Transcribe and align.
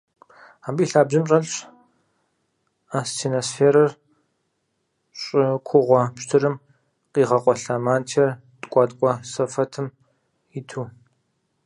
Абы 0.67 0.81
и 0.83 0.87
лъабжьэм 0.91 1.25
щӀэлъщ 1.29 1.53
астеносферэр: 2.97 3.91
щӀы 5.21 5.43
кугъуэ 5.67 6.01
пщтырым 6.15 6.55
къигъэкъуэлъа 7.13 7.75
мантиер 7.85 8.31
ткӀуаткӀуэ 8.61 9.11
сэфэтым 9.31 9.87
иту. 10.57 10.81